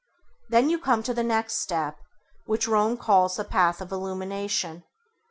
Then 0.49 0.71
you 0.71 0.79
come 0.79 1.03
to 1.03 1.13
the 1.13 1.21
next 1.21 1.57
step 1.59 1.99
which 2.45 2.67
Rome 2.67 2.97
calls 2.97 3.35
the 3.37 3.43
path 3.43 3.81
of 3.81 3.91
Illumination. 3.91 4.83